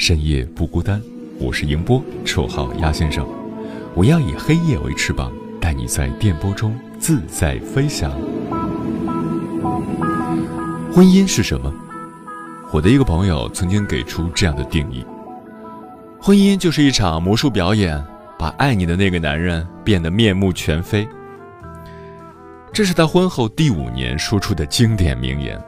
[0.00, 0.98] 深夜不孤单，
[1.38, 3.22] 我是迎波，绰号鸭先生。
[3.94, 8.10] 我要以黑夜为翅膀，带你在电波中自在飞翔。
[10.90, 11.70] 婚姻是什么？
[12.72, 15.04] 我的一个朋友曾经给出这样的定义：
[16.18, 18.02] 婚姻就是一场魔术表演，
[18.38, 21.06] 把爱你的那个男人变得面目全非。
[22.72, 25.62] 这是他婚后第五年说出的经典名言。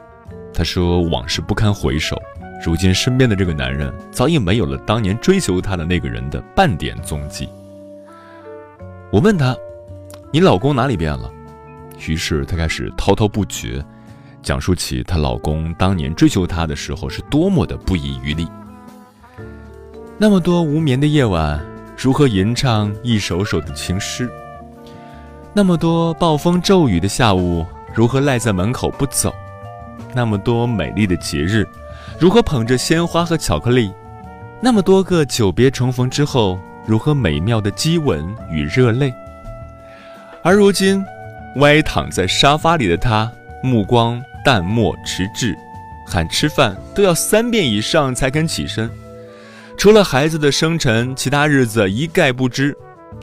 [0.51, 2.19] 他说：“往事不堪回首。”
[2.63, 7.49] 如今身边的这个男人早已没有了当年追求她的那个人的半点踪迹。
[9.11, 9.53] 我问她
[10.31, 11.29] ：“你老公哪里变了？”
[12.07, 13.83] 于是她开始滔滔不绝，
[14.41, 18.47] 讲述起她老公当年追求她的时候是多么的不遗余力。
[20.17, 21.61] 那么多无眠的夜晚，
[21.97, 24.31] 如何吟唱一首首的情诗？
[25.53, 29.33] 那么多暴风骤雨的下午，如何赖在门口不走？
[30.15, 31.67] 那么多美丽的节日。
[32.19, 33.91] 如何捧着鲜花和巧克力？
[34.61, 39.13] 那么多个久别重逢之后，如何美妙的激吻与热泪？
[40.41, 41.03] 而如今，
[41.57, 43.29] 歪躺在沙发里的他，
[43.61, 45.55] 目光淡漠迟滞，
[46.07, 48.89] 喊吃饭都要三遍以上才肯起身。
[49.77, 52.75] 除了孩子的生辰，其他日子一概不知。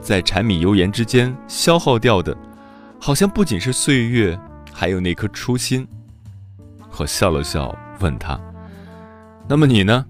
[0.03, 2.37] 在柴米油盐之间消耗掉的，
[2.99, 4.39] 好像不仅是岁月，
[4.73, 5.87] 还有那颗初心。
[6.97, 8.39] 我笑了笑，问他。
[9.51, 10.07] 那么你呢？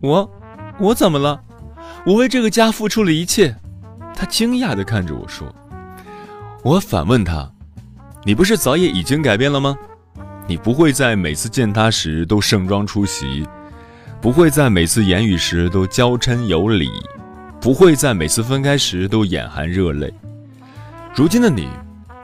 [0.00, 0.30] 我，
[0.80, 1.38] 我怎么了？
[2.06, 3.54] 我为这个家付出了一切。
[4.14, 5.54] 他惊讶地看着我说
[6.64, 7.52] ：“我反问他，
[8.24, 9.76] 你不是早也已经改变了吗？
[10.46, 13.46] 你不会在每次见他时都盛装出席，
[14.22, 16.88] 不会在每次言语时都娇嗔有礼，
[17.60, 20.10] 不会在每次分开时都眼含热泪。
[21.14, 21.68] 如今的你，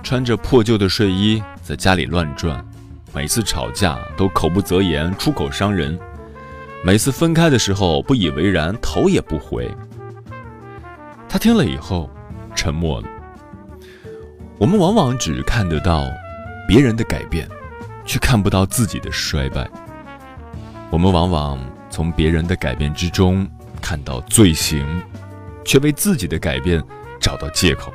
[0.03, 2.67] 穿着破旧的睡衣在家里乱转，
[3.13, 5.99] 每次吵架都口不择言，出口伤人。”
[6.85, 9.71] 每次分开的时候不以为然，头也不回。
[11.29, 12.11] 他听了以后，
[12.57, 13.09] 沉默了。
[14.59, 16.05] 我们往往只看得到
[16.67, 17.49] 别人的改变，
[18.05, 19.71] 却看不到自己的衰败。
[20.91, 23.49] 我们往往从别人的改变之中
[23.81, 24.85] 看到罪行，
[25.65, 26.83] 却为自己的改变
[27.21, 27.93] 找到借口。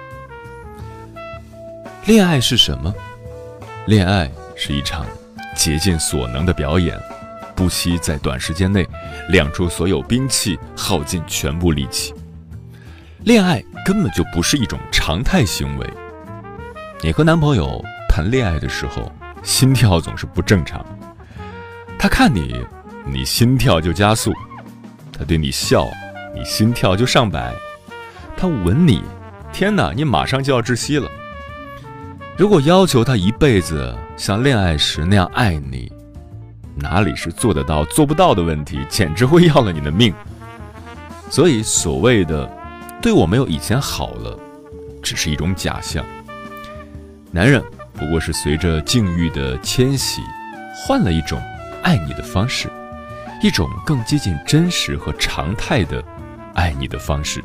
[2.06, 2.94] 恋爱是什么？
[3.86, 5.06] 恋爱是一场
[5.58, 6.98] 竭尽所能的表演。
[7.58, 8.88] 不惜在短时间内
[9.30, 12.14] 亮出所有兵器，耗尽全部力气。
[13.24, 15.90] 恋爱根本就不是一种常态行为。
[17.02, 20.86] 你和男朋友谈恋爱的时候，心跳总是不正常。
[21.98, 22.64] 他看你，
[23.06, 24.32] 你心跳就加速；
[25.12, 25.88] 他对你笑，
[26.36, 27.52] 你心跳就上百；
[28.38, 29.02] 他吻你，
[29.52, 31.10] 天哪，你马上就要窒息了。
[32.38, 35.92] 如果要求他一辈子像恋爱时那样爱你，
[36.80, 40.14] 哪里是做得到做不到的问题，简直会要了你的命。
[41.30, 42.50] 所以，所谓的
[43.02, 44.40] 对我没有以前好了，
[45.02, 46.06] 只是一种假象。
[47.32, 47.62] 男人
[47.94, 50.22] 不过是随着境遇的迁徙，
[50.76, 51.42] 换了一种
[51.84, 52.70] 爱你的方式，
[53.42, 56.04] 一种更接近真实和常态的
[56.54, 57.44] 爱你的方式。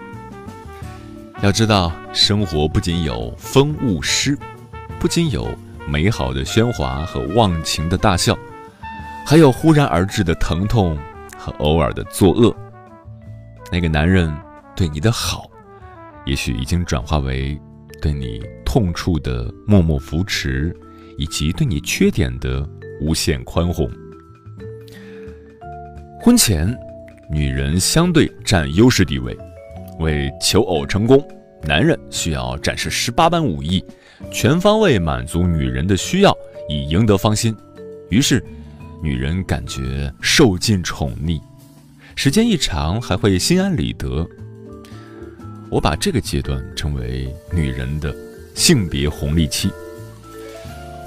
[1.40, 4.38] 要知道，生活不仅有风物诗，
[5.00, 5.48] 不仅有
[5.88, 8.38] 美好的喧哗和忘情的大笑。
[9.24, 10.98] 还有忽然而至的疼痛
[11.38, 12.54] 和偶尔的作恶。
[13.70, 14.30] 那个男人
[14.76, 15.48] 对你的好，
[16.26, 17.58] 也许已经转化为
[18.00, 20.76] 对你痛处的默默扶持，
[21.16, 22.68] 以及对你缺点的
[23.00, 23.90] 无限宽宏。
[26.20, 26.76] 婚前，
[27.30, 29.34] 女人相对占优势地位，
[29.98, 31.26] 为求偶成功，
[31.62, 33.82] 男人需要展示十八般武艺，
[34.30, 36.36] 全方位满足女人的需要，
[36.68, 37.56] 以赢得芳心。
[38.10, 38.44] 于是。
[39.02, 41.40] 女人感觉受尽宠溺，
[42.14, 44.24] 时间一长还会心安理得。
[45.68, 48.14] 我把这个阶段称为女人的
[48.54, 49.72] 性别红利期。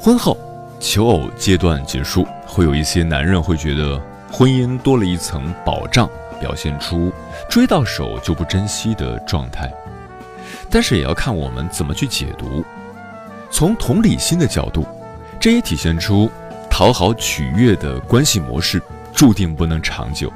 [0.01, 0.37] 婚后，
[0.77, 3.97] 求偶阶段结束，会有一些男人会觉得
[4.29, 6.09] 婚姻多了一层保障，
[6.41, 7.13] 表现出
[7.49, 9.71] 追到手就不珍惜的状态。
[10.69, 12.61] 但是也要看我们怎么去解读。
[13.49, 14.85] 从同理心的角度，
[15.39, 16.29] 这也体现出
[16.77, 18.81] 讨好取悦的关系模式
[19.13, 20.29] 注定不能长久，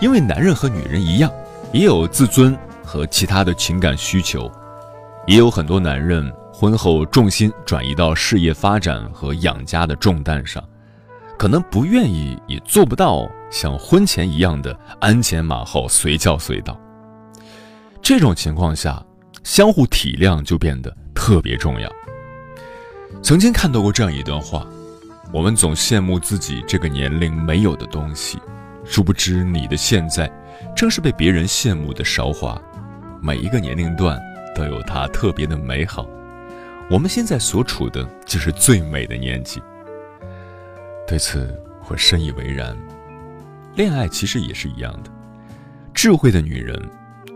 [0.00, 1.30] 因为男人和女人一样，
[1.74, 4.50] 也有自尊和其他的情感需求，
[5.26, 10.64] 也有很多男人婚后重心转移到事业发展和养家的重担上，
[11.38, 16.80] 可能不愿意也做不到像婚前一样的鞍前马后随叫随到。
[18.00, 19.04] 这种情况下。
[19.44, 21.90] 相互体谅就变得特别重要。
[23.22, 24.66] 曾经看到过这样一段话：
[25.30, 28.38] 我们总羡慕自己这个年龄没有的东西，
[28.84, 30.30] 殊不知你的现在
[30.74, 32.60] 正是被别人羡慕的韶华。
[33.20, 34.18] 每一个年龄段
[34.54, 36.06] 都有它特别的美好。
[36.90, 39.62] 我们现在所处的就是最美的年纪。
[41.06, 41.54] 对此，
[41.88, 42.76] 我深以为然。
[43.74, 45.10] 恋爱其实也是一样的，
[45.92, 46.80] 智慧的女人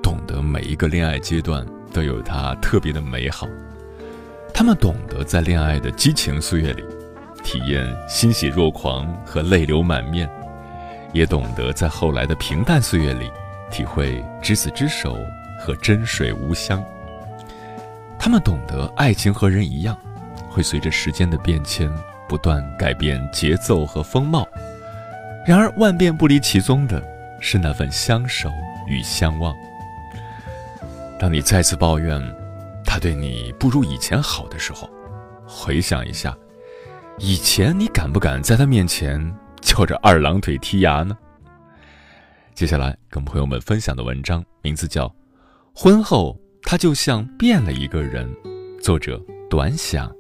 [0.03, 1.67] 懂得每一个恋爱阶段。
[1.93, 3.47] 都有它特别的美好，
[4.55, 6.83] 她们懂得在恋爱的激情岁月里，
[7.43, 10.29] 体验欣喜若狂和泪流满面，
[11.13, 13.31] 也懂得在后来的平淡岁月里，
[13.71, 15.17] 体会执子之手
[15.61, 16.83] 和真水无香。
[18.19, 19.97] 他们懂得爱情和人一样，
[20.49, 21.93] 会随着时间的变迁
[22.29, 24.47] 不断改变节奏和风貌，
[25.45, 27.03] 然而万变不离其宗的
[27.41, 28.51] 是那份相守
[28.87, 29.55] 与相望。
[31.19, 32.21] 当你再次抱怨
[32.85, 34.89] 他对你不如以前好的时候，
[35.47, 36.37] 回想一下，
[37.19, 39.21] 以前你敢不敢在他面前
[39.61, 41.17] 翘着二郎腿剔牙呢？
[42.55, 45.07] 接下来跟朋友们分享的文章名字叫
[45.75, 48.29] 《婚后他就像变了一个人》，
[48.83, 50.11] 作者短想。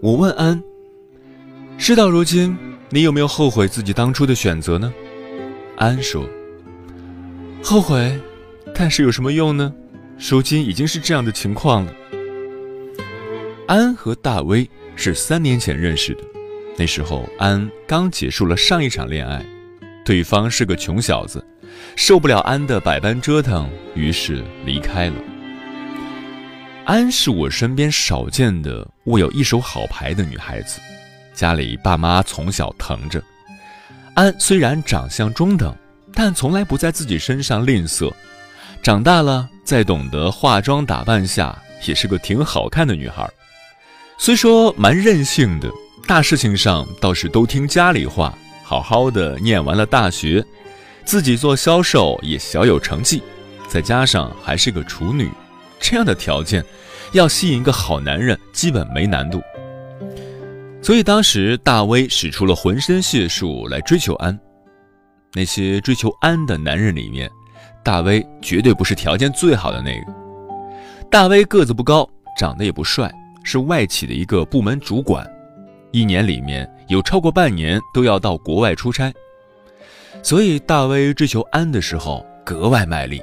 [0.00, 0.62] 我问安：
[1.76, 2.56] 事到如今，
[2.90, 4.92] 你有没有后悔自己当初的选择呢？
[5.76, 6.24] 安说
[7.62, 8.18] ：“后悔，
[8.74, 9.74] 但是有什么用呢？
[10.18, 11.92] 如今已经是这样的情况了。”
[13.68, 16.20] 安和大威是三年前认识的，
[16.78, 19.44] 那时候安刚结束了上一场恋爱，
[20.04, 21.44] 对方是个穷小子，
[21.96, 25.14] 受不了安的百般折腾，于是离开了。
[26.84, 30.78] 安是我身边少见的握有一手好牌的女孩子，
[31.34, 33.20] 家里爸妈从小疼着。
[34.14, 35.74] 安虽然长相中等，
[36.14, 38.12] 但从来不在自己身上吝啬。
[38.80, 43.28] 长大了，在懂得化妆打扮下，也是个挺好看的女孩。
[44.16, 45.68] 虽说蛮任性的，
[46.06, 48.32] 大事情上倒是都听家里话，
[48.62, 50.42] 好好的念完了大学，
[51.04, 53.20] 自己做销售也小有成绩，
[53.66, 55.28] 再加上还是个处女，
[55.80, 56.64] 这样的条件，
[57.10, 59.42] 要吸引一个好男人基本没难度。
[60.80, 64.38] 所以当时大威使出了浑身解数来追求安。
[65.34, 67.28] 那些追求安的男人里面，
[67.86, 70.12] 大威绝对不是条件最好的那个。
[71.08, 72.04] 大威个子不高，
[72.36, 73.08] 长得也不帅，
[73.44, 75.24] 是外企的一个部门主管，
[75.92, 79.14] 一年里面有超过半年都要到国外出差。
[80.20, 83.22] 所以大威追求安的时候格外卖力。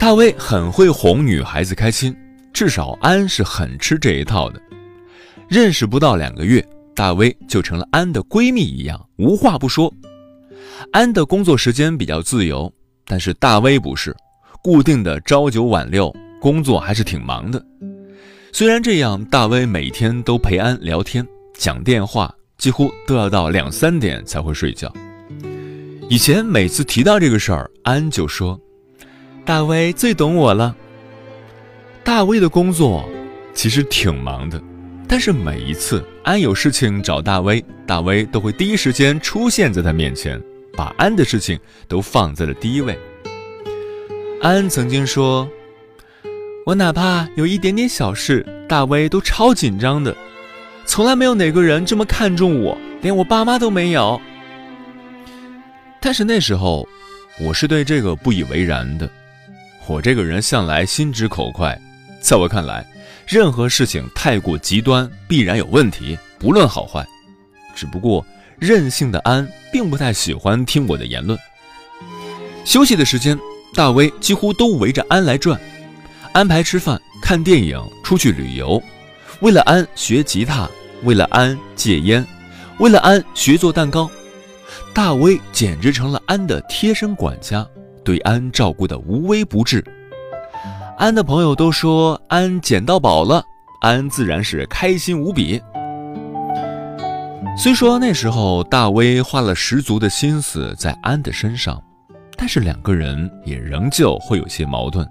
[0.00, 2.12] 大威很会哄女孩子开心，
[2.52, 4.60] 至少安是很吃这一套的。
[5.48, 6.60] 认识不到两个月，
[6.92, 9.94] 大威就成了安的闺蜜一样，无话不说。
[10.90, 12.72] 安的工作时间比较自由，
[13.08, 14.14] 但是大威不是，
[14.62, 17.60] 固定的朝九晚六，工作还是挺忙的。
[18.52, 24.92] 虽然这样，大威每天都陪安聊天、讲电话，几乎都要到两三点才会睡觉。
[26.10, 28.60] 以前每次提到这个事儿，安就说
[29.44, 30.76] ：“大威最懂我了。”
[32.04, 33.08] 大威的工作
[33.54, 34.62] 其实挺忙的。
[35.06, 40.38] 但是每一次安有事情找大威，大威都会第一时间出现在他面前，
[40.78, 41.58] 把安的事情
[41.88, 42.96] 都放在了第一位。
[44.40, 45.50] 安曾经说
[46.64, 50.16] ：“我哪怕有一点点小事，大威都超紧张的，
[50.86, 54.20] 从来没有哪个人这么看重我，连我爸妈都没有。”
[56.00, 56.86] 但是那时候，
[57.40, 59.10] 我是对这个不以为然的。
[59.88, 61.76] 我这个人向来心直口快，
[62.20, 62.86] 在我看来。
[63.26, 67.04] 任何事情太过极端，必然有问题，不论好坏。
[67.74, 68.24] 只不过
[68.58, 71.38] 任性的安并不太喜欢听我的言论。
[72.64, 73.38] 休息的时间，
[73.74, 75.58] 大威几乎都围着安来转，
[76.32, 78.82] 安排吃饭、看电影、出去旅游。
[79.40, 80.68] 为了安学吉他，
[81.04, 82.26] 为了安戒烟，
[82.78, 84.10] 为了安学做蛋糕。
[84.92, 87.66] 大威简直成了安的贴身管家，
[88.04, 89.84] 对安照顾的无微不至。
[90.98, 93.44] 安的朋友都说安捡到宝了，
[93.80, 95.62] 安自然是开心无比。
[97.60, 101.82] 虽说那时候大威花了十足的心思在安的身上，
[102.36, 105.04] 但是两个人也仍旧会有些矛盾。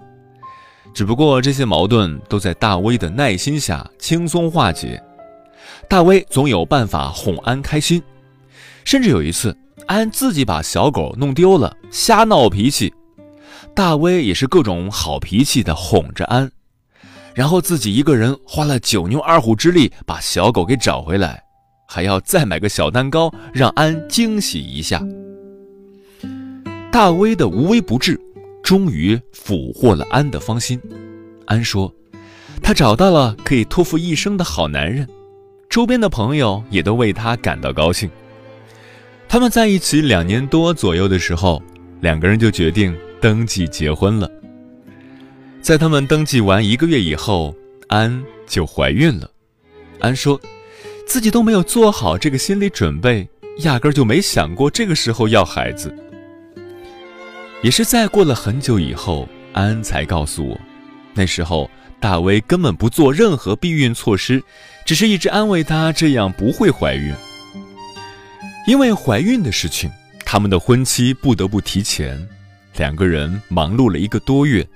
[0.94, 5.02] 只不过这些矛盾都在大威的耐心下轻松化解。
[5.90, 8.02] 大威总有办法哄安开心，
[8.86, 9.56] 甚至有一次。
[9.86, 12.94] 安自己把小狗弄丢了，瞎闹脾气。
[13.76, 16.50] 大威也是各种好脾气的哄着安，
[17.34, 21.42] 然后自己一个人花了九牛二虎之力把小狗给找回来，
[21.88, 25.02] 还要再买个小蛋糕让安惊喜一下。
[26.92, 28.20] 大威的无微不至，
[28.62, 30.80] 终于俘获了安的芳心。
[31.46, 31.94] 安说，
[32.62, 35.08] 他找到了可以托付一生的好男人，
[35.70, 38.10] 周边的朋友也都为他感到高兴。
[39.30, 41.62] 他们在一起两年多左右的时候，
[42.02, 44.30] 两个人就决定登记结婚了。
[45.62, 47.54] 在他们登记完一个月以后，
[47.90, 49.30] 安就怀孕了。
[50.00, 50.40] 安说，
[51.08, 53.28] 自己都没有做好这个心理准备，
[53.60, 55.92] 压根儿就没想过这个时候要孩子。
[57.64, 60.60] 也是在过了很久以后，安才告诉我，
[61.14, 61.72] 那时候
[62.02, 64.44] 大威根本不做任何避孕措施，
[64.86, 67.16] 只是一直安慰她这样不会怀孕。
[68.68, 69.90] 因为怀孕的事情，
[70.26, 72.28] 他们的婚期不得不提前。
[72.76, 74.68] 两个人忙碌了一个多月，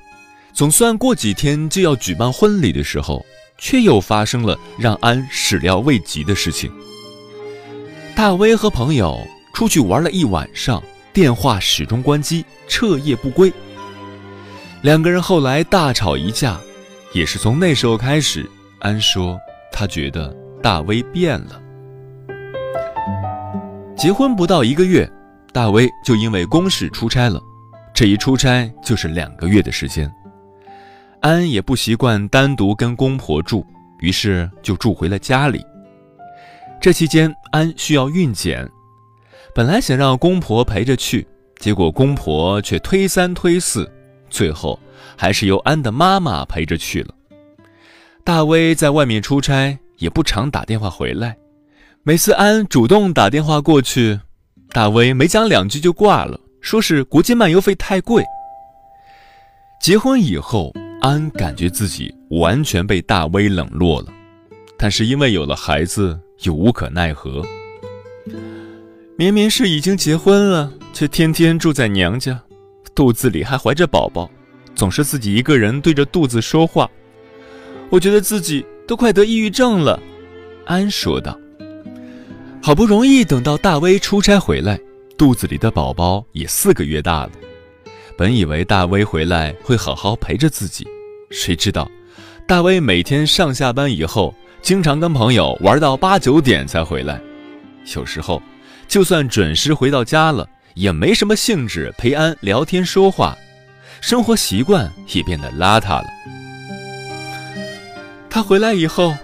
[0.53, 3.23] 总算过几天就要举办婚礼的时候，
[3.61, 6.69] 却又发生了让安始料未及的事情。
[8.15, 9.17] 大威和朋友
[9.53, 13.53] 出去玩了一晚上，电话始终关机，彻夜不归。
[14.81, 16.59] 两个人后来大吵一架，
[17.13, 18.49] 也是从那时候开始，
[18.79, 19.39] 安说
[19.71, 21.61] 他觉得大威变了。
[23.95, 25.09] 结婚不到一个月，
[25.53, 27.39] 大威就因为公事出差了，
[27.93, 30.11] 这一出差就是两个月的时间。
[31.21, 33.65] 安也不习惯单独跟公婆住，
[33.99, 35.63] 于是就住回了家里。
[36.81, 38.67] 这期间，安需要孕检，
[39.53, 41.27] 本来想让公婆陪着去，
[41.59, 43.89] 结果公婆却推三推四，
[44.31, 44.79] 最后
[45.15, 47.13] 还是由安的妈妈陪着去了。
[48.23, 51.37] 大威在外面出差，也不常打电话回来。
[52.01, 54.19] 每次安主动打电话过去，
[54.71, 58.23] 大威没讲两句就挂了，说是国际漫游费太贵。
[59.79, 64.13] 结婚以后，安感觉自己完全被大威冷落了，
[64.77, 67.43] 但是因为有了孩子，又无可奈何。
[69.17, 72.39] 明明是已经结婚了，却天天住在娘家，
[72.93, 74.29] 肚子里还怀着宝宝，
[74.75, 76.87] 总是自己一个人对着肚子说话，
[77.89, 79.99] 我觉得自己都快得抑郁症了。
[80.65, 81.35] 安说道。
[82.61, 84.79] 好不容易等到大威出差回来，
[85.17, 87.31] 肚子里的宝宝也四个月大了。
[88.21, 90.85] 本以为大威回来会好好陪着自己，
[91.31, 91.89] 谁知道，
[92.47, 97.19] 大威每天上下班以后，经常跟朋友玩到八九点才回来。
[97.95, 98.39] 有时候，
[98.87, 103.35] 就算准时回到家了，也没什么兴致陪安聊天说话，
[104.01, 106.07] 生活习惯也变得邋遢了。
[108.29, 109.15] 他回来以后，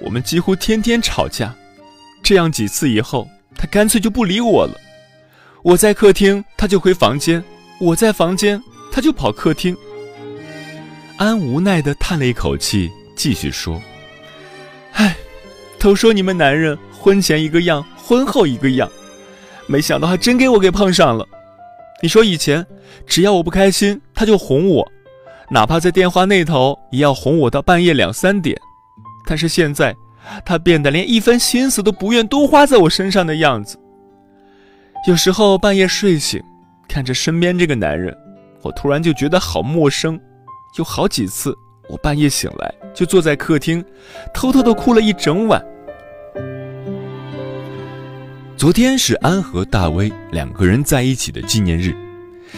[0.00, 1.52] 我们几乎天天吵架。
[2.22, 4.80] 这样几次以后，他干脆就不理我了。
[5.64, 7.42] 我在客厅，他就回房间；
[7.80, 8.62] 我在房间，
[8.92, 9.76] 他就跑客厅。
[11.16, 13.80] 安无奈地叹了一口气，继续说
[14.94, 15.16] ：“唉，
[15.78, 18.90] 都说你们男人婚前一个样，婚后一个样，
[19.66, 21.26] 没想到还真给我给碰上了。
[22.02, 22.66] 你说以前，
[23.06, 24.86] 只要我不开心，他就哄我，
[25.50, 28.58] 哪怕在电话那头，也要哄我到半夜两三点。
[29.26, 29.94] 但是现在……”
[30.42, 33.78] 他变得连一分心思都不愿多花在我身上的样子。
[35.06, 36.42] 有时候半夜睡醒，
[36.88, 38.16] 看着身边这个男人，
[38.62, 40.18] 我突然就觉得好陌生。
[40.76, 41.56] 有好几次，
[41.88, 43.84] 我半夜醒来就坐在客厅，
[44.32, 45.64] 偷偷的哭了一整晚。
[48.56, 51.94] 昨天是安和大威两个人在一起的纪念日，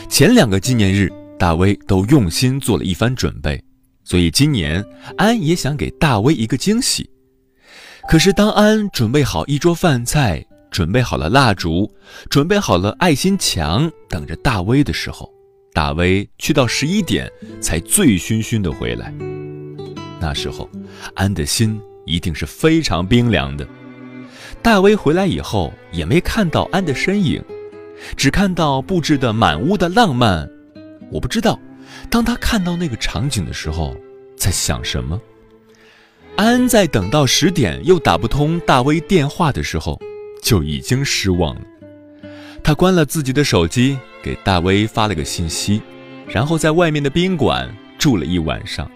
[0.08, 3.62] 前两个纪念日大威都用心做了一番准备，
[4.04, 4.82] 所以今年
[5.18, 7.10] 安也想给大威一个惊喜。
[8.08, 10.42] 可是，当安准备好一桌饭菜，
[10.76, 11.90] 准备好了蜡烛，
[12.28, 15.32] 准备好了爱心墙，等着大威的时候，
[15.72, 19.10] 大威去到十一点才醉醺醺的回来。
[20.20, 20.68] 那时候，
[21.14, 23.66] 安的心一定是非常冰凉的。
[24.60, 27.42] 大威回来以后，也没看到安的身影，
[28.14, 30.46] 只看到布置的满屋的浪漫。
[31.10, 31.58] 我不知道，
[32.10, 33.96] 当他看到那个场景的时候，
[34.36, 35.18] 在想什么。
[36.36, 39.98] 安在等到十点又打不通大威电话的时候，
[40.46, 41.62] 就已经失望了。
[42.62, 45.82] 他关了自己的手机，给大威发了个信息，
[46.28, 48.88] 然后在外面的宾馆住了一晚上。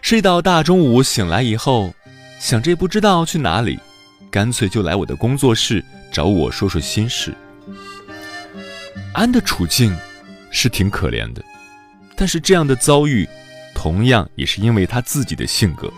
[0.00, 1.92] 睡到大中午醒来以后，
[2.38, 3.80] 想着也不知道去哪里，
[4.30, 7.34] 干脆就来我的工作室找我说说心事。
[9.12, 9.92] 安的处境
[10.52, 11.42] 是挺可怜的，
[12.14, 13.28] 但是这样的遭遇，
[13.74, 15.92] 同样也是因为他自己的性格。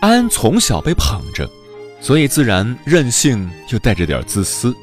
[0.00, 1.48] 安从小被捧着，
[2.00, 4.74] 所以自然任性又带着点自私，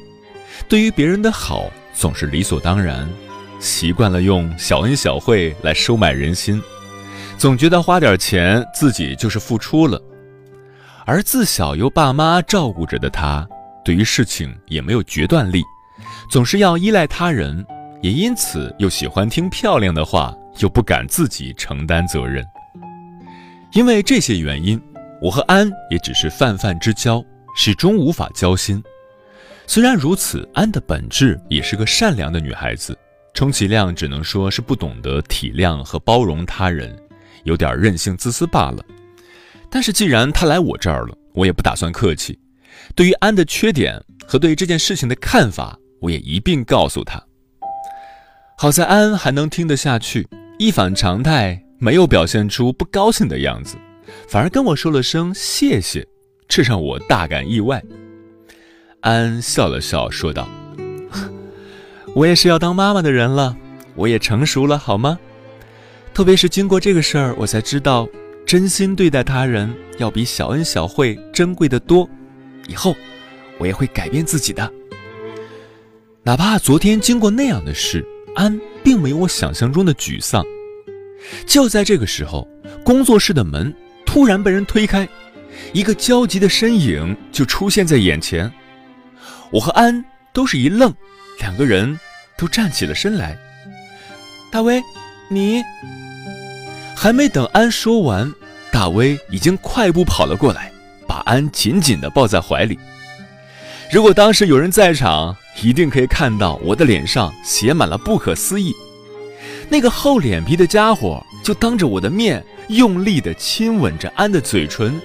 [0.68, 3.08] 对于别人的好总是理所当然，
[3.60, 6.60] 习惯了用小恩小惠来收买人心，
[7.38, 9.98] 总觉得花点钱自己就是付出了。
[11.06, 13.46] 而自小由爸妈照顾着的他，
[13.84, 15.62] 对于事情也没有决断力，
[16.30, 17.64] 总是要依赖他人，
[18.02, 22.44] 也因此又喜欢听漂亮的话，又不敢自己承担责任。
[23.72, 24.78] 因为这些原因。
[25.24, 27.24] 我和安也只是泛泛之交，
[27.56, 28.84] 始终无法交心。
[29.66, 32.94] 虽然如此，安的本质也是个善良的女孩子，
[33.32, 36.94] 充其量只能说是不懂得体谅和包容他人，
[37.44, 38.84] 有点任性自私罢了。
[39.70, 42.38] 但是既然她来我这儿了，我也不打算客气。
[42.94, 47.18] 对于安的缺点和对于这件事情的看法，我也一并告诉她。
[48.58, 50.28] 好在安还能听得下去，
[50.58, 53.78] 一反常态，没有表现出不高兴的样子。
[54.28, 56.06] 反而跟我说了声谢谢，
[56.48, 57.82] 这让我大感意外。
[59.00, 60.48] 安笑了笑，说道
[62.14, 63.54] ：“我也是要当妈妈的人了，
[63.94, 65.18] 我也成熟了，好吗？
[66.14, 68.08] 特别是经过这个事儿，我才知道，
[68.46, 72.08] 真心对待他人要比小恩小惠珍贵的多。
[72.66, 72.96] 以后，
[73.58, 74.72] 我也会改变自己的。
[76.22, 78.02] 哪怕昨天经过那样的事，
[78.34, 80.42] 安并没有我想象中的沮丧。
[81.46, 82.48] 就在这个时候，
[82.82, 83.74] 工作室的门。”
[84.14, 85.08] 突然被人推开，
[85.72, 88.48] 一个焦急的身影就出现在眼前。
[89.50, 90.94] 我和安都是一愣，
[91.40, 91.98] 两个人
[92.38, 93.36] 都站起了身来。
[94.52, 94.80] 大威，
[95.28, 95.60] 你
[96.94, 98.32] 还没等安说完，
[98.70, 100.70] 大威已经快步跑了过来，
[101.08, 102.78] 把安紧紧地抱在怀里。
[103.90, 108.72] 如果当时有人在场，一定可以看到我的脸上写满了不可思议。
[109.68, 112.40] 那个厚脸皮的家伙就当着我的面。
[112.68, 115.00] 用力地亲吻着安的嘴唇，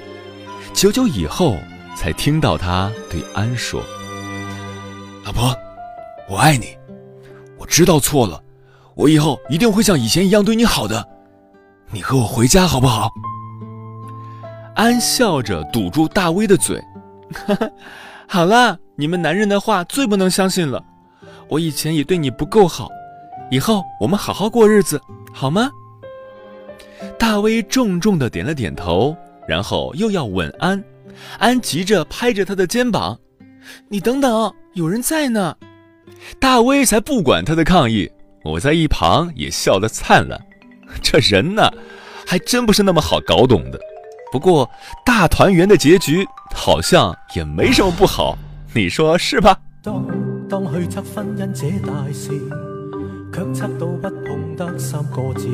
[0.73, 1.57] 久久以后，
[1.95, 3.83] 才听到他对安说
[5.25, 5.53] ：“老婆，
[6.29, 6.67] 我爱你，
[7.57, 8.41] 我知道错了，
[8.95, 11.05] 我以后一定会像以前一样对你好的。
[11.91, 13.09] 你和我回家好不好？”
[14.75, 16.81] 安笑着堵住大威的嘴
[18.25, 20.81] ：“好了，你们男人的话最不能相信了。
[21.49, 22.87] 我以前也对你不够好，
[23.51, 25.01] 以后我们好好过日子，
[25.33, 25.69] 好吗？”
[27.17, 29.15] 大威重重的点了点头，
[29.47, 30.83] 然后又要吻安，
[31.37, 33.17] 安急着拍着他的肩膀
[33.87, 35.55] ：“你等等，有人在呢。”
[36.39, 38.09] 大威才不管他的抗议，
[38.43, 40.39] 我在一旁也笑得灿烂。
[41.01, 41.71] 这人呢，
[42.25, 43.79] 还真不是那么好搞懂的。
[44.31, 44.69] 不过
[45.05, 48.37] 大团圆的结局好像也没什么不好，
[48.73, 49.57] 你说是吧？
[49.81, 50.05] 当
[50.49, 52.31] 当去测婚姻这大事，
[53.31, 55.47] 却测到不碰得三个字。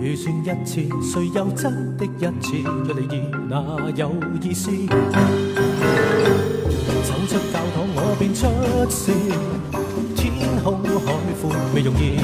[0.00, 2.56] 预算一次，谁又真的一次？
[2.86, 3.60] 若离异那
[3.96, 4.70] 有意思？
[7.02, 8.46] 走出教堂我便出
[8.88, 9.10] 事，
[10.14, 10.32] 天
[10.62, 12.22] 空海阔未容易，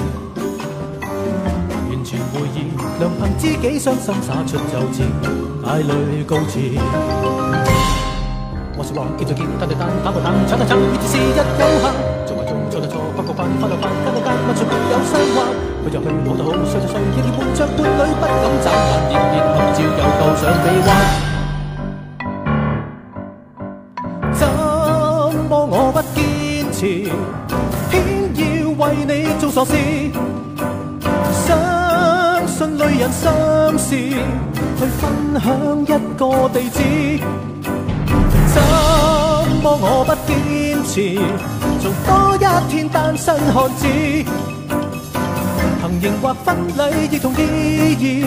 [1.90, 6.60] 完全会意，良凭知己伤心洒出就字，眼泪告辞。
[8.78, 11.90] 我说话叫做见，单对单打个等，抢抢抢，于是日有限，
[12.24, 15.18] 做埋做错就错，不过分，快乐分，跟到间，乜全没有伤
[15.85, 15.90] 佢。
[15.90, 18.66] 就去，好就好，睡就睡，夜夜伴着伴侣，不敢眨
[19.11, 20.88] 眼，热烈合照又构上臂弯。
[24.33, 24.42] 怎
[25.49, 26.18] 么我不坚
[26.73, 26.81] 持，
[27.90, 27.92] 偏
[28.35, 28.42] 要
[28.79, 29.73] 为你做傻事？
[31.47, 31.47] 相
[32.47, 33.23] 信女人心
[33.79, 33.88] 事，
[34.79, 35.03] 去分
[35.40, 35.44] 享
[35.83, 35.85] 一
[36.16, 36.79] 个地址。
[38.55, 38.57] 怎
[39.62, 40.33] 么我不坚
[40.85, 40.94] 持，
[41.81, 42.38] 做多一
[42.70, 43.87] 天单身汉子？
[45.94, 48.24] 行刑或婚礼亦同意义，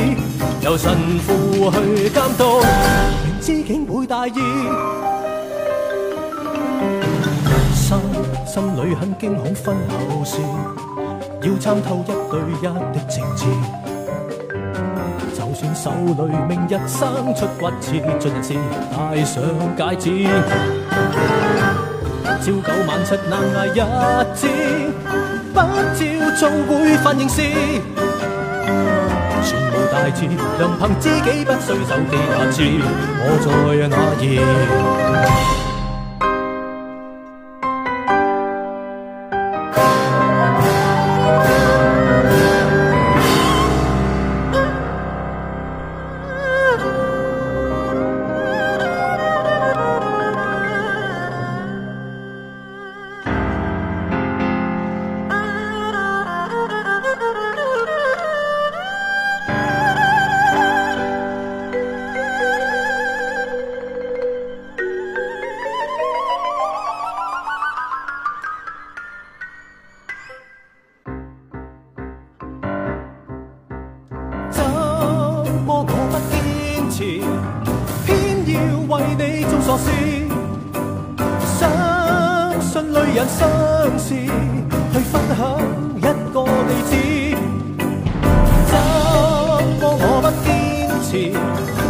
[0.62, 2.62] 由神父去监督，
[3.25, 4.39] 明知竟会大意。
[7.73, 7.97] 心
[8.45, 10.38] 心里很惊恐，婚后事
[11.41, 13.45] 要参透一对一的情字。
[15.34, 18.53] 就算手里明日生出骨刺，尽人事
[18.91, 19.43] 戴上
[19.75, 20.27] 戒指，
[22.39, 23.79] 朝九晚七难挨日
[24.35, 24.47] 子。
[25.53, 25.99] 不照
[26.37, 27.41] 做会犯刑事，
[29.43, 30.19] 全无大志，
[30.59, 32.55] 能凭知己不需手机也知
[33.23, 33.45] 我在
[33.87, 33.97] 哪儿。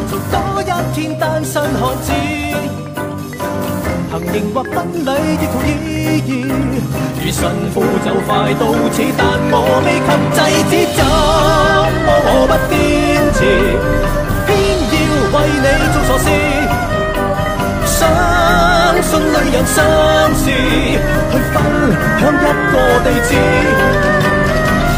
[0.09, 2.07] 做多一天单身汉子？
[4.09, 4.73] 行刑或婚
[5.05, 5.69] 礼亦无意
[6.25, 6.29] 义，
[7.21, 7.39] 如神
[7.73, 10.39] 父就快到此，但我未及制
[10.71, 10.73] 止。
[10.95, 10.99] 怎
[12.05, 12.73] 么我不坚
[13.35, 13.39] 持，
[14.47, 14.49] 偏
[14.91, 14.95] 要
[15.33, 16.25] 为你做傻事？
[17.85, 17.99] 相
[19.03, 19.77] 信女人心
[20.39, 20.45] 事，
[21.29, 21.53] 去分
[22.17, 23.29] 享一个地址。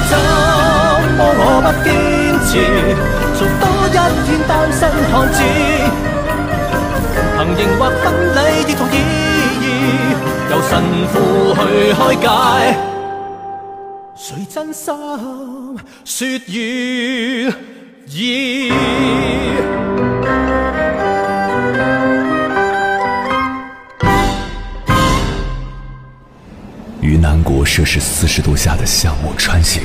[0.08, 0.14] 怎
[1.18, 1.88] 么我不坚
[2.46, 2.52] 持，
[4.26, 5.42] 天单身汉子？
[7.38, 8.04] 行刑或婚
[8.36, 8.96] 礼亦无意
[9.62, 9.66] 义，
[10.52, 10.72] 由神
[11.14, 11.16] 父
[11.56, 11.58] 去
[11.94, 12.28] 开解。
[14.16, 14.94] 谁真心
[16.04, 17.54] 说愿
[18.08, 18.72] 意？
[27.02, 29.84] 于南国摄氏四十度下的项目穿行，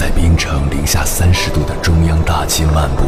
[0.00, 3.04] 在冰城零下三十度的中央大街漫步，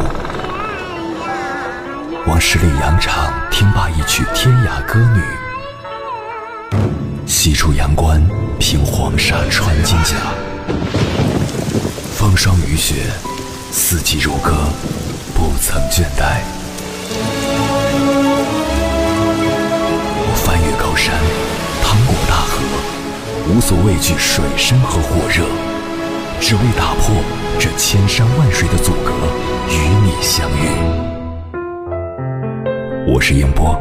[2.27, 5.23] 往十里洋场听罢一曲天涯歌女，
[7.25, 8.23] 西出阳关
[8.59, 10.13] 凭黄沙穿金甲，
[12.15, 13.07] 风霜雨雪，
[13.71, 14.53] 四季如歌，
[15.33, 16.41] 不曾倦怠。
[20.19, 21.15] 我翻越高山。
[21.83, 22.61] 趟过大河，
[23.49, 25.43] 无所畏惧水深和火热，
[26.45, 27.15] 只为打破
[27.57, 29.11] 这千山万水的阻隔，
[29.69, 30.67] 与你相遇。
[33.07, 33.79] 我是英波，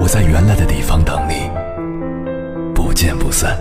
[0.00, 1.50] 我在原来的地方等你，
[2.74, 3.58] 不见不散。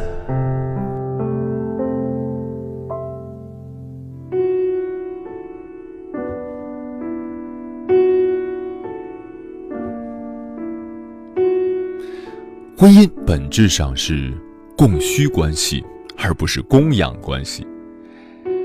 [12.77, 14.33] 婚姻本质上是
[14.77, 15.83] 供需关系，
[16.17, 17.67] 而不是供养关系。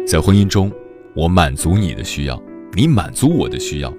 [0.08, 0.72] 在婚姻中，
[1.14, 2.42] 我满足你的需要，
[2.72, 3.92] 你满足我的需要，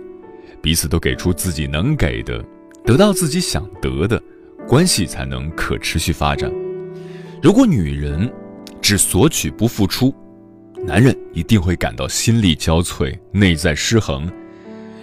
[0.59, 2.43] 彼此都给出自己能给的，
[2.83, 4.19] 得到自己想得的，
[4.67, 6.51] 关系才能可持续发展。
[7.43, 8.27] 如果女人
[8.81, 10.11] 只索取不付出，
[10.83, 14.27] 男人一定会感到心力交瘁、内在失衡，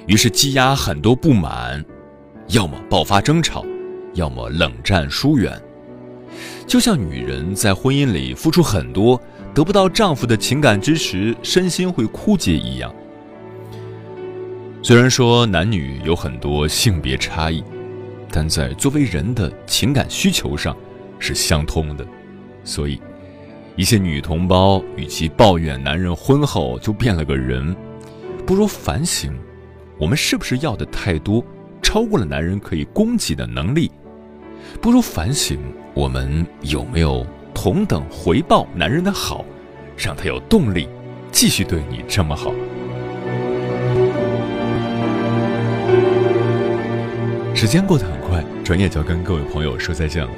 [0.08, 1.84] 于是积压很多不满，
[2.48, 3.64] 要么爆发争吵。
[4.14, 5.52] 要么冷战疏远，
[6.66, 9.20] 就像女人在婚姻里付出很多，
[9.56, 12.94] 得不到丈夫的情感支持，身心会枯竭一样。
[14.82, 17.64] 虽然说男女有很多性别差异，
[18.30, 20.76] 但在作为人的情感需求上
[21.18, 22.06] 是相通的，
[22.64, 23.00] 所以
[23.76, 27.74] 一些女同胞与其抱怨男人婚后就变了个人，
[28.44, 29.32] 不如反省，
[29.96, 31.42] 我们是不是要的太多，
[31.80, 33.90] 超过了男人可以供给的能力。
[34.82, 35.58] 不如反省，
[35.94, 39.42] 我们有没有同等回报男人的好，
[39.96, 40.86] 让他有动力
[41.32, 42.52] 继续对你这么好。
[47.54, 50.30] 时间过得很快，转眼就要跟各位朋友说再见了。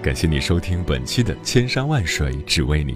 [0.00, 2.94] 感谢你收听本期的《千山万水只为你》。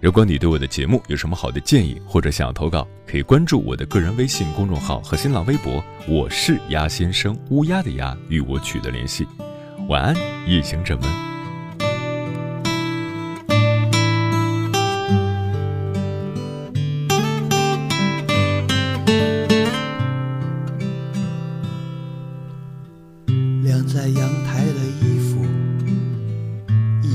[0.00, 9.26] 如果你对我的节目有什么好的建议，或者想要投稿，可以关注我的个人微信公众号和新浪微博，我是鸭先生，乌鸦的鸭，与我取得联系。
[9.88, 10.14] 晚安，
[10.46, 11.33] 夜行者们。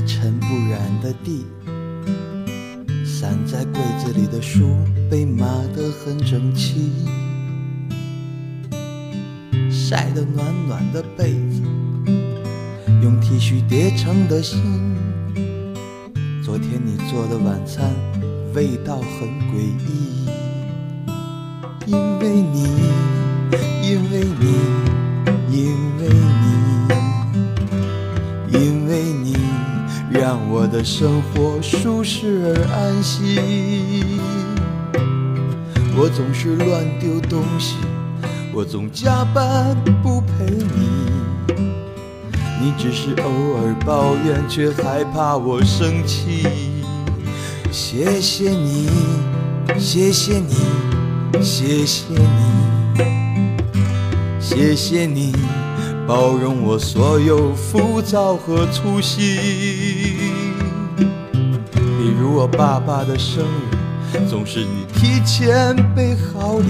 [0.00, 1.44] 一尘不染的地，
[3.04, 4.74] 散在柜子里的书，
[5.10, 5.44] 被码
[5.76, 6.90] 得很整齐，
[9.70, 11.60] 晒得暖暖的被子。
[13.02, 14.58] 用 T 恤叠成的心，
[16.42, 17.92] 昨天你做的晚餐
[18.54, 20.30] 味道很诡异。
[21.84, 22.64] 因为你，
[23.82, 24.54] 因为你，
[25.50, 25.66] 因
[25.98, 26.69] 为你，
[30.20, 34.20] 让我的生活舒适而安心。
[35.96, 37.76] 我总是乱丢东西，
[38.52, 41.54] 我总加班不陪你，
[42.60, 46.46] 你只是偶尔抱怨，却害怕我生气。
[47.72, 48.90] 谢谢你，
[49.78, 50.54] 谢谢你，
[51.42, 53.02] 谢谢你，
[54.38, 55.32] 谢谢你
[56.06, 59.36] 包容我所有浮躁和粗心。
[60.96, 63.44] 比如我爸爸的生
[64.12, 66.66] 日，总是你提前备好礼，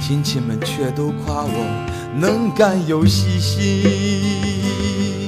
[0.00, 5.21] 亲戚们却都夸我能干又细心。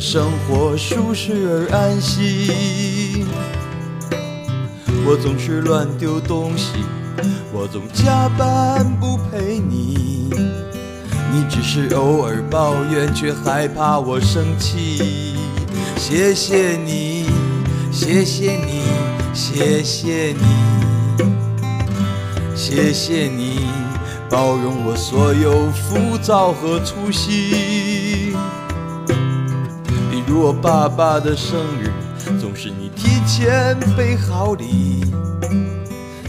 [0.00, 3.26] 生活舒适而安心。
[5.04, 6.72] 我总是乱丢东西，
[7.52, 10.30] 我总加班不陪你，
[11.32, 15.36] 你只是偶尔抱怨，却害怕我生气。
[15.96, 17.26] 谢谢你，
[17.90, 18.82] 谢谢你，
[19.32, 21.24] 谢谢你，
[22.54, 23.68] 谢谢你
[24.30, 27.77] 包容我所有浮躁和粗心。
[30.40, 31.90] 我爸爸的生日，
[32.40, 35.02] 总是你提前备好礼，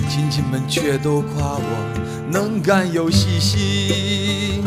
[0.10, 4.64] 亲戚们却都夸我能干又细心。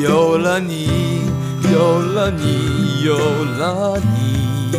[0.00, 1.20] 有了你，
[1.70, 3.14] 有了你，有
[3.58, 4.72] 了你，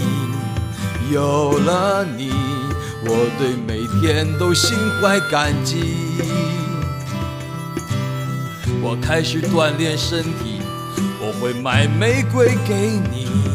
[1.13, 2.32] 有了你，
[3.06, 5.84] 我对每天都心怀感激。
[8.82, 10.63] 我开始锻炼身体，
[11.21, 13.53] 我会买玫瑰给你。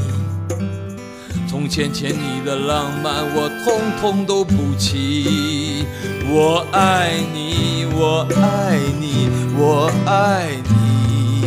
[1.48, 5.86] 从前欠你的浪漫，我统统都补齐。
[6.30, 11.46] 我爱你，我爱你，我爱你，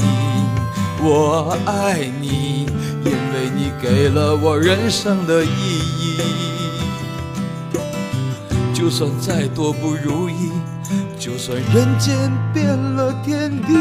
[1.04, 2.66] 我爱你，
[3.06, 6.18] 因为你给了我人生的意义。
[8.74, 10.52] 就算再多不如意，
[11.20, 13.74] 就算人间变了天地，